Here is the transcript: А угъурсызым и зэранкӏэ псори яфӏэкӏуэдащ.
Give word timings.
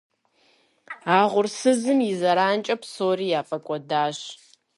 А 1.15 1.17
угъурсызым 1.25 1.99
и 2.09 2.13
зэранкӏэ 2.19 2.75
псори 2.81 3.27
яфӏэкӏуэдащ. 3.39 4.17